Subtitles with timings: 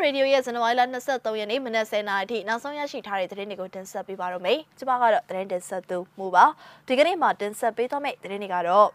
[0.00, 6.44] မရေဒီယိုရဲ့ဇန်နဝါရီလ23ရက်နေ့မနက်10:00နာရီထိနောက်ဆုံးရရှိထားတဲ့သတင်းတွေကိုတင်ဆက်ပေးပါရမယ်။ကျွန်မကတော့သတင်းတင်ဆက်သူမူပါ။
[6.86, 8.88] ဒီကနေ့မှာတင်ဆက်ပေးသွားမယ့်သတင်းတွေကတော့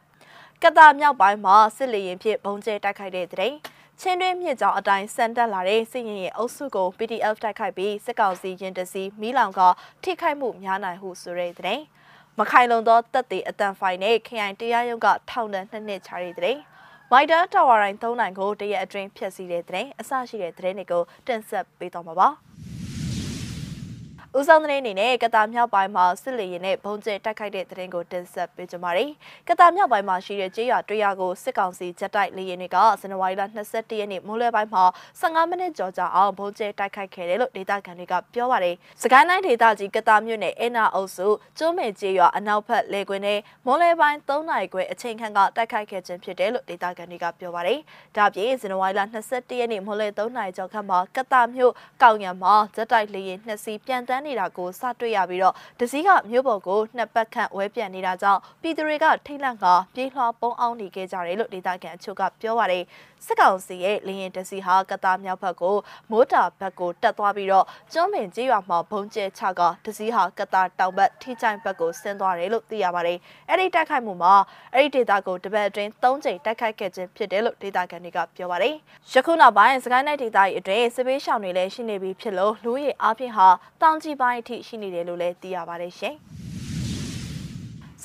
[0.64, 3.56] ကတာမြောက်ပိုင်းမှာစစ်လေရင်ဖြင့်ဘုံကျဲတိုက်ခိုက်တဲ့သတင်း
[4.02, 9.62] ချင်းတွင်းမြစ်ကြောင်အတိုင်းစံတက်လာတဲ့စစ်ရင်ရဲ့အုပ်စုကို PDF တိုက်ခိုက်ပြီးစစ်ကောင်စီရင်တစီမီးလောင်က
[10.04, 11.80] ထိခိုက်မှုများနိုင်ဟုဆိုတဲ့တဲ့
[12.40, 16.58] မခိုင်လုံသောတပ်တွေအတန်ဖိုင်နဲ့ခရိုင်တရားရုံးကထောင်ဒဏ်နှစ်နှစ်ချရတဲ့တဲ့
[17.16, 22.28] မိုက်တာတာဝါရိုင်း၃နိုင်ကိုတရက်အတွင်းဖျက်ဆီးတဲ့တဲ့အစရှိတဲ့တဲ့တွေကိုတင်ဆက်ပေးတော့မှာပါ။
[24.38, 29.12] ဦးဆောင်တဲ့အနေနဲ့ကတာမြောက်ပိုင်းမှာစစ်လေရင်နဲ့ဘုံကျဲတိုက်ခိုက်တဲ့တဲ့ရင်ကိုတင်ဆက်ပေးကြပါမယ်။
[29.48, 34.84] ကတာမြောက်ပိုင်းမှာရှိတဲ့ကျေးရွာတွေ့ရကိုစစ်ကောင်စီဂျက်တိုက်လေရင်တွေကဇန်နဝါရီလ22ရက်နေ့မိုးလယ်ပိုင်းမှာ
[35.22, 47.80] 15မိနစ်ကျော်ကြာအောင်ဘုံကျဲတိုက်ခိုက်ခဲ့တယ်လို့ဒေသခံတွေကပြောပါတယ်။စကိုင်းတိုင်းဒေသကြီးကတာမြို့နယ်အနာအုပ်စုကျွန်းမေကျေးရွာအနောက်ဘက်လေကွင်းနဲ့မိုးလယ်ပိုင်း3နိုင်ခွဲအချိန်ခန့်ကတိုက်ခိုက်ခဲ့ခြင်းဖြစ်တယ်လို့ဒေသခံတွေကပြောပါတယ်။
[48.18, 62.84] ဒါပြင်ဇန်နဝါရီလ22ရက်နေ့မိုးလယ်3နိုင်ကျော်ခန့်မှာကတာမြို့ကောက်ရံမှာဂျက်တိုက်လေရင်နှစ်စီးပြန်တန်းနေတာကိုစတွေ့ရပြီးတော့ဒစီကမြို့ပေါ်ကိုနှစ်ပတ်ခန့်ဝဲပြန်နေတာကြောင့်ပြည်သူတွေကထိတ်လန့်ကပြေးလွှာပုံအောင်နေခဲ့ကြတယ်လို့ဒေသခံအချို့ကပြောပါတယ်
[63.28, 65.76] စစ်ကောင်စီရဲ့လေရင်တစီဟာကတာမြောက်ဘက်ကို
[66.12, 73.18] မိုးတာဘက်ကိုတက်သွားပြီးတော့ကျွန်းပင်ကျေးရွာမှာဘုံကျဲချကတစီဟာကတာတောင်ဘက်ထိချိုင်ဘက်ကိုဆင်းသွားတယ်လို့သိရပါတယ်
[73.50, 74.34] အဲ့ဒီတိုက်ခိုက်မှုမှာ
[74.74, 78.76] အဲ့ဒီဒေသကိုတပတ်အတွင်း၃ကြိမ်တိုက်ခိုက်ခဲ့ခြင်းဖြစ်တယ်လို့ဒေသခံတွေကပြောပါတယ်
[79.12, 83.48] ယခုနောက်ပိုင်းစကိုင်းနိုင်ဒေသရဲ့အတွင်းစစ်ပေးရှောင်တွေလည်းရှိနေပြီဖြစ်လို့လူရည်အားဖြင့်ဟာ
[83.82, 86.18] တောင်ကြီးပိုင်းအထိရှိနေတယ်လို့လည်းသိရပါတယ်ရှင်။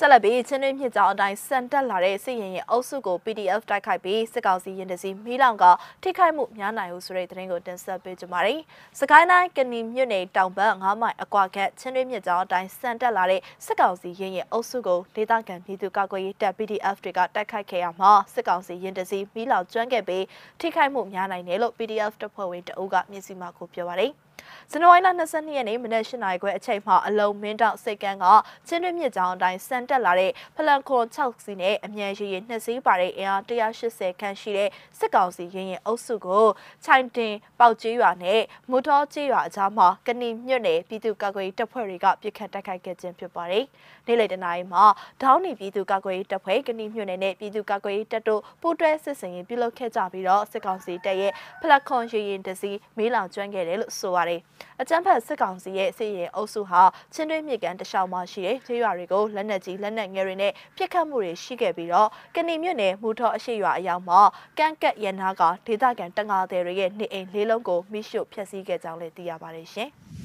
[0.01, 5.65] ဆက်လက်ပြီးချင်းတွင်းမြစ်ကြောင်အတိုင်းစံတက်လာတဲ့စစ်ရင်ရဲ့အုပ်စုကို PDF တိုက်ခိုက်ပြီးစစ်ကောင်စီရင်တစီမီးလောင်က
[6.03, 8.59] ထိခိုက်မှုများနိုင်ဟုဆိုတဲ့သတင်းကိုတင်ဆက်ပေးကြပါမယ်။
[8.99, 20.25] စကိုင်းတိုင်းကဏီမြို့နယ်တောင်ဘက်9မိုင်အကွာခန့်ချင်းတွင်းမြစ်ကြောင်အတိုင်းစံတက်လာတဲ့စစ်ကောင်စီရင်ရဲ့အုပ်စုကိုဒေသခံပြည်သူကာကွယ်ရေးတပ် PDF တွေကတိုက်ခိုက်ခဲ့ရမှာစစ်ကောင်စီရင်တစီမီးလောင်ကျွမ်းခဲ့ပြီး
[20.59, 24.13] ထိခိုက်မှုများနိုင်တယ်လို့ PDF တပ်ဖွဲ့ဝင်တအုပ်ကမျက်စိမှကိုပြောပါတယ်။
[24.71, 28.25] ဇန်နဝါရီလ22ရက်နေ့မနက်၈နာရီခွဲအချိန်မှာအလုံးမင်းတောင်စိတ်ကန်းက
[28.67, 36.47] ချင်းတွင်းမြစ်ကြောင်အတိုင်းစံတက်လာတဲ့ဖလန်ခွန်6စီးနဲ့အမြန်ရည်ရည်နှစ်စီးပါတဲ့အင်အား180ခန့်ရှိတဲ့စစ်ကောင်စီရင်ရင်အုပ်စုကို
[36.85, 43.65] ချိုင်တင်ပေါက်ကျေးရွာနဲ့မူတော်ကျေးရွာအကြားမှာကဏီမြွတ်နယ်ပြည်သူ့ကာကွယ်ရေးတပ်ဖွဲ့တွေကပြစ်ခတ်တိုက်ခိုက်ခဲ့ခြင်းဖြစ်ပါတယ်။
[44.07, 44.83] နေ့လယ်တနာရီမှာ
[45.23, 54.28] ဒေါင်းနီပြည်သူ့ကာကွယ်ရေးတပ်ဖွဲ့ကဏီမြွတ်နယ်နဲ့ပြည်သူ့ကာကွယ်ရေးတပ်တို့ပူးတွဲစစ်စင်ရေးပြုလုပ်ခဲ့ကြပြီးတော့စစ်ကောင်စီတပ်ရဲ့ဖလက်ခွန်ရည်ရင်တစီမေးလောင်ကျွမ်းခဲ့တယ်လို့ဆိုပါတယ်။
[54.81, 56.81] အကြမ်းဖက်စစ်ကောင်စီရဲ့စစ်ရင်အုပ်စုဟာ
[57.13, 64.19] ချင်းတွင်းမြေကန်တလျှောက်မှာရှိတဲ့ကျေးရွာတွေကိုလက်နက်ကြီးလက်နက်ငယ်တွေနဲ့ပစ်ခတ်မှုတွေရှိခဲ့ပြီးတော့ကဏီမြို့နယ်မူထော်အရှိရွာအရောက်မှာ
[64.57, 69.91] ကန့်ကတ်ရန်နာကဒေသခံတငါသည်တွေရဲ့နေအိမ်လေးလုံးကိုမိရှုဖျက်ဆီးခဲ့ကြောင်းလည်းသိရပါတယ်ရှင်။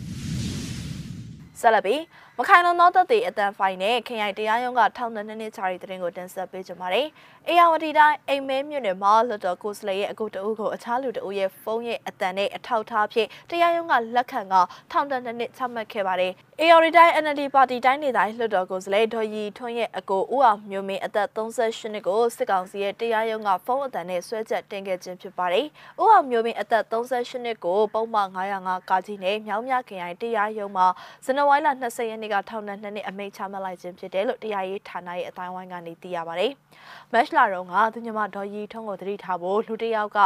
[1.60, 2.00] ဆက်လက်ပြီး
[2.38, 7.06] မခိုင်လုံသောတပ်တွေအတန်ဖိုင်နဲ့ခရိုင်တရားရုံးကထောင်ဒဏ်နှစ်နှစ်ချာရီတဲ့ကိုတင်ဆက်ပေးကြပါမယ်။
[7.48, 14.54] အေယာဝတီတိုင်းအိမ်မဲမြို့နယ်မှာလွတ်တော်ကိုစလေရဲ့အကူတအုပ်ကိုအခြားလူတအုပ်ရဲ့ဖုန်းရဲ့အတန်နဲ့အထောက်ထားဖြင့်တရားရုံးကလက်ခံက
[14.91, 25.66] ထောင်ဒဏ်နှစ်နှစ်ချမှတ်ခဲ့ပါတယ်။အေယာဝတီတိုင်း NLD ပါတီတိုင်းဒေသလွတ်တော်ကိုစလေဒေါ်ရီထွန်းရဲ့အကိုဦးအောင်မျိုးမင်းအသက်38နှစ်ကိုစစ်ကောင်စီရဲ့တရားရုံးကဖုန်းအတန်နဲ့ဆွဲချက်တင်ခဲ့ခြင်းဖြစ်ပါတယ်။
[26.03, 30.86] ဦးအောင်မျိုးမင်းအသက်38နှစ်ကိုပုံမှန်905ကာကြီးနဲ့မြောင်းမြခရိုင်တရားရုံးမှာ
[31.25, 36.53] ဇန်နဝါရီလ20ရက်နေ့ကထောင်ဒဏ်နှစ်နှစ်အမိန့်ချမှတ်လိုက်ခြင်းဖြစ်တယ်လို့တရားရေးဌာနရဲ့အတိုင်းဝိုင်းကနေသိရပါတယ်။
[37.12, 40.19] မက်လာရုံကသူညမဒေါ်ရီထုံးကိုသတိထားဖို့လူတစ်ယောက်က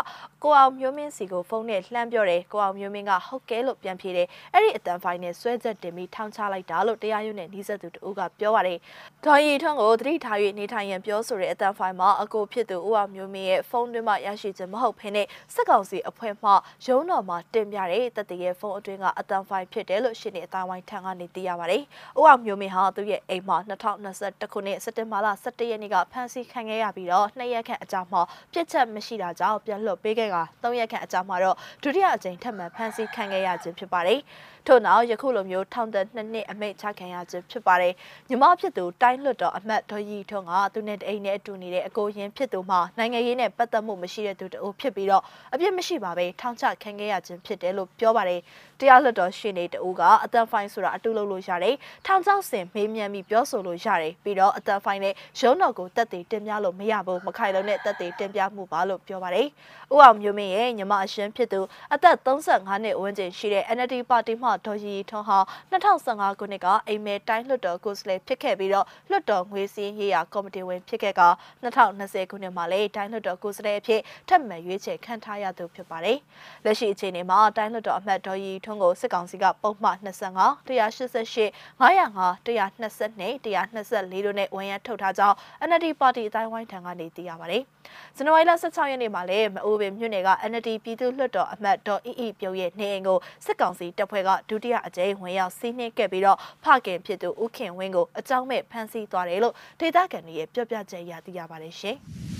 [0.42, 8.78] ကိုအောင်မျိုးမင်းစီကိုဖုန်းနဲ့လှမ်းပြောတယ်ကိုအောင်မျိုးမင်းကဟုတ်ကဲလို့ပြန်ဖြေတယ်။အဲ့ဒီအတန်ဖိုင်နဲ့ဆွဲချက်တင်ပြီးထောင်ချလိုက်တာလို့တရားရုံးနဲ့နှီးဆက်သူတို့ကပြောပါတယ်။
[9.24, 16.50] ဒေါ်ရီထုံးကိုသတိထား၍နေထိုင်ရန်ပြောဆိုတဲ့အတန်ဖိုင်မှာအကိုဖြစ်သူဦးအောင်မျိုးမင်းရဲ့ဖုန်းတွင်မှရရှိခြင်းမဟုတ်ဘဲနဲ့စက်ကောင်စီအဖွဲ့မှ
[16.86, 21.82] ရုံးတော်မှာတင်ပြတဲ့တပ်တရဲ့ဖုန်းအတွင်းကအတန်ဖိုင်ဖြစ်တယ်လို့ရှင်းနေအတိုင်းဝိုင်းထံကနေသိရပါတယ်။
[22.18, 28.20] ဦးအောင်မျိုးမင်းဟာသူ့ရဲ့အိမ်မှာ2021ခုနှစ်စက်တင်ဘာလ17ရက်နေ့ကဖမ်းဆီးခံခဲ့ရပြီးတော့2ရက်ခန့်အကြာမှာ
[28.52, 34.20] ပြစ်ချက်မရှိတာကြောင့်ပြန်လွှတ်ပေးခဲ့က3ရက်ခန့်အကြာမှာတော့ဒုတိယအကြိမ်ထပ်မံဖမ်းဆီးခံခဲ့ရခြင်းဖြစ်ပါတယ်။
[34.66, 37.92] ထို့နောက်ယခုလိုမျိုးထောင်သက်နှစ်နှစ်အမိန့်ချခံရခြင်းဖြစ်ပါတယ်
[38.28, 45.22] ညီမဖြစ်သူတိုင်းလွတ်တော်အမတ်ဒေါ်ရီထွန်းကသူနဲ့အိမ်နဲ့အတူနေတဲ့အကိုရင်ဖြစ်သူမှာနိုင်ငံရေးနဲ့ပတ်သက်မှုမရှိတဲ့သူတအိုဖြစ်ပြီးတော့
[45.54, 48.40] အပြစ်မရှိပါပဲထောင်ချခံခဲ့ရခြင်းဖြစ်တယ်လို့ပြောပါတယ်
[48.80, 51.74] တရားလွတ်တော်ရှင်နေတူကအတန်ဖိုင်ဆိုတာအတူလုပ်လို့ရတယ်
[52.06, 59.48] ထောင်ချောက်စင်မေးမြန်းပြီးပြောဆိုလို့ရတယ်ပြီးတော့အတန်ဖိုင်နဲ့ရုံးတော်ကိုတက်တည်တင်ပြလို့မရဘူးမခိုင်လုံးနဲ့တက်တည်တင်ပြမှုပါလို့ပြောပါတယ်
[59.94, 61.60] ဦးအောင်မျိုးမင်းရဲ့ညီမအရှင်ဖြစ်သူ
[61.94, 65.38] အသက်35နှစ်ဝန်းကျင်ရှိတဲ့ NLD ပါတီမှဒေါ်ရီထွန်းဟာ
[65.70, 71.22] 2015ခုနှစ်ကအိမ်မဲတိုင်းလွှတ်တော်ကိုယ်စားလှယ်ဖြစ်ခဲ့ပြီးတော့လွှတ်တော်ငွေစည်းရေးရာကော်မတီဝင်ဖြစ်ခဲ့က
[71.62, 76.18] 2020ခုနှစ်မှာလည်းတိုင်းလွှတ်တော်ကိုယ်စားလှယ်အဖြစ်ထပ်မံရွေးချယ်ခံထားရသူဖြစ်ပါတယ်။
[76.64, 85.36] လက်ရှိအခြေအနေမှာတိုင်းလွှတ်တော်အမတ်ဒေါ်ရီထွန်းကိုစစ်ကောင်စီကပုံမှန်25 188 905 120 124တို့နဲ့ဝန်ရထုတ်ထားကြောင်း
[85.68, 87.62] NLD ပါတီအတိုင်းဝိုင်းထံကနေသိရပါတယ်။
[88.16, 101.98] ဇန်နဝါရီလ16ရက်နေ့မှာလည်းမအိုးပင်မြို့နယ်က NLD ပြည်သူ့လွှတ်တော်အမတ်ဒေါ်အီအီပြုံးရဲ့နေအိမ်ကိုစစ်ကောင်စီတပ်ဖွဲ့ကဒုတိယအကြိမ်ဝင်ရောက်စီးနှင်းခဲ့ပြီးတော့ဖခင်ဖြစ်သူဦးခင်ဝင်းကိုအကြောင်းမဲ့ဖမ်းဆီးသွားတယ်လို့ဒေသခံတွေရဲ့ပြောပြချက်အရသိရပါတယ်ရှင်။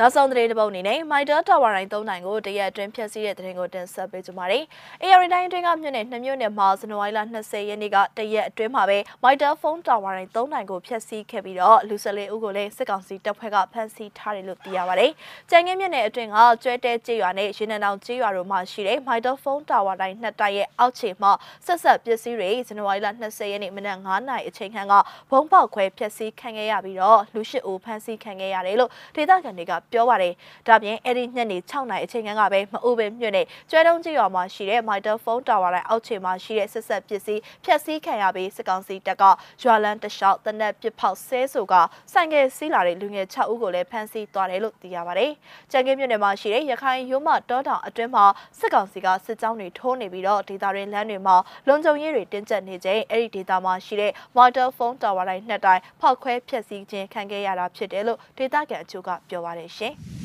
[0.00, 4.64] နောက်ဆုံးသတင်းတစ်ပုဒ်အနေနဲ့ Mitre Tower တိုင်း၃နိုင်ကိုတရက်အတွင်းဖျက်ဆီးတဲ့သတင်းကိုတင်ဆက်ပေးကြပါမယ်။
[5.02, 15.10] AR တိုင်းအတွင်းကမြို့နယ်နှစ်မြို့နယ်မှာဇန်နဝါရီလ20ရက်နေ့ကတရက်အတွင်းမှာပဲ Mitre Phone Tower တိုင်း၃နိုင်ကိုဖျက်ဆီးခဲ့ပြီးတော့လူစလေးဦးကိုလည်းစစ်ကောင်စီတပ်ဖွဲ့ကဖမ်းဆီးထားတယ်လို့သိရပါတယ်။
[15.50, 21.32] ကြံငင်းမြို့နယ်အတွင်းကကျွဲတဲကျေးရွာနဲ့ရေနံတောင်ကျေးရွာတို့မှာရှိတဲ့ Mitre Phone Tower တိုင်းနှစ်တိုက်ရဲ့အောက်ခြေမှာ
[21.66, 24.94] ဆက်ဆက်ပစ္စည်းတွေဇန်နဝါရီလ20ရက်နေ့မနက်9နာရီအချိန်ခန့်က
[25.30, 30.32] ဘုံပေါက်ခွဲဖျက်ဆီးခံခဲ့ရပြီးတော့လူရှစ်ဦးဖမ်းဆီးခံခဲ့ရတယ်လို့ဒေသခံတွေကပြောပါတယ်။
[30.66, 39.24] ဒါပြင်အဲ့ဒီညနေ6နာရီအချိန်ခန့်ကပဲမအိုးပင်မြို့နယ်ကျွဲတုံးကြီးရွာမှာရှိတဲ့ Mitre Phone Tower တိုင်းအောက်ခြေမှာရှိတဲ့ဆက်ဆက်ပစ္စည်းဖျက်ဆီးခံရပြီးစစ်ကောင်စီတပ်က
[39.62, 41.74] ရွာလန်းတလျှောက်တနက်ပစ်ဖောက်ဆဲဆိုက
[42.12, 45.30] ဆိုင်ကယ်စီးလာတဲ့လူငယ်6ဦးကိုလည်းဖမ်းဆီးသွားတယ်လို့သိရပါတယ်။
[45.72, 48.24] ကြံကင်းမြို့နယ်မှာရှိတဲ့ရခိုင်ရိုးမတောတောင်အတွင်းမှာ
[48.58, 51.36] စစ်ကောင်စီကစစ်ကြောင်းတွေထိုးနေပြီးတော့ဒေသတွင်းလမ်းတွေမှာ
[51.68, 59.94] လုံခြုံရေးတွေတင်းကျပ်နေချိန်အဲ့ဒီဒေသမှာရှိတဲ့ Mitre Phone Tower တိုင်းနှစ်တိုင်းဖောက်ခွဲဖျက်ဆီးခြင်းခံခဲ့ရတာဖြစ်တယ်လို့ဒေသခံအချို့ကပြောပါတယ်ရှင်။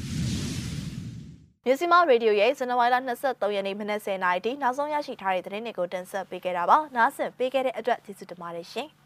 [1.66, 8.90] မြစီမရေဒီယိုရဲ့ဇန်နဝါရီလ23ရက်နေ့မနက်10:00နာရီထိနောက်ဆုံးရရှိထားတဲ့သတင်းတွေကိုတင်ဆက်ပေးခဲ့တာပါ။နားဆင်ပေးခဲ့တဲ့အတွက်ကျေးဇူးတင်ပါတယ်ရှင်။